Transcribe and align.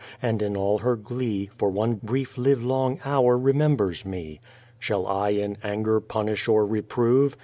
"and 0.23 0.41
in 0.41 0.57
all 0.57 0.79
her 0.79 0.95
glee 0.95 1.51
For 1.59 1.69
one 1.69 1.93
brief 2.01 2.35
live 2.35 2.63
long 2.63 2.99
hour 3.05 3.37
remembers 3.37 4.03
me. 4.03 4.39
Shall 4.79 5.05
I 5.05 5.29
in 5.29 5.59
anger 5.63 5.99
punish 5.99 6.47
or 6.47 6.65
reprove? 6.65 7.37